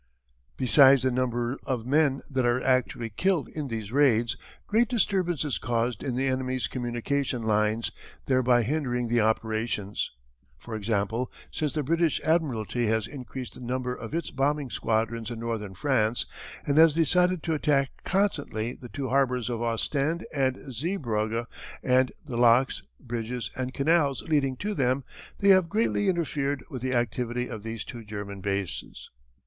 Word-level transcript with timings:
"Besides 0.57 1.03
the 1.03 1.11
number 1.11 1.59
of 1.63 1.85
men 1.85 2.23
that 2.27 2.43
are 2.43 2.59
actually 2.63 3.11
killed 3.11 3.47
in 3.49 3.67
these 3.67 3.91
raids, 3.91 4.35
great 4.65 4.89
disturbance 4.89 5.45
is 5.45 5.59
caused 5.59 6.01
in 6.01 6.15
the 6.15 6.25
enemy's 6.25 6.65
communication 6.67 7.43
lines, 7.43 7.91
thereby 8.25 8.63
hindering 8.63 9.09
the 9.09 9.21
operations. 9.21 10.09
For 10.57 10.75
example, 10.75 11.31
since 11.51 11.73
the 11.73 11.83
British 11.83 12.19
Admiralty 12.21 12.87
has 12.87 13.05
increased 13.05 13.53
the 13.53 13.59
number 13.61 13.93
of 13.93 14.15
its 14.15 14.31
bombing 14.31 14.71
squadrons 14.71 15.29
in 15.29 15.39
northern 15.39 15.75
France 15.75 16.25
and 16.65 16.79
has 16.79 16.95
decided 16.95 17.43
to 17.43 17.53
attack 17.53 17.91
constantly 18.03 18.73
the 18.73 18.89
two 18.89 19.09
harbours 19.09 19.51
of 19.51 19.61
Ostend 19.61 20.25
and 20.33 20.55
Zeebrugge 20.73 21.45
and 21.83 22.11
the 22.25 22.37
locks, 22.37 22.81
bridges, 22.99 23.51
and 23.55 23.71
canals 23.71 24.23
leading 24.23 24.55
to 24.55 24.73
them 24.73 25.03
they 25.41 25.49
have 25.49 25.69
greatly 25.69 26.07
interfered 26.09 26.63
with 26.71 26.81
the 26.81 26.95
activity 26.95 27.47
of 27.47 27.61
these 27.61 27.83
two 27.83 28.03
German 28.03 28.39
bases. 28.41 29.11